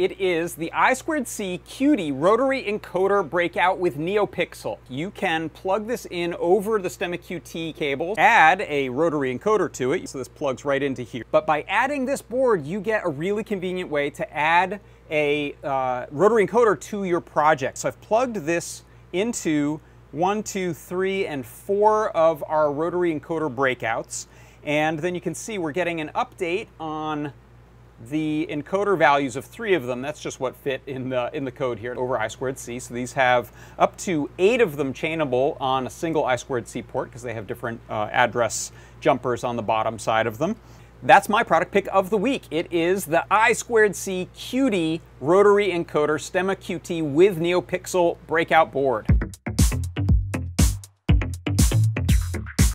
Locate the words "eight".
34.38-34.60